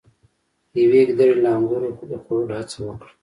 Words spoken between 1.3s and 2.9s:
له انګورو د خوړلو هڅه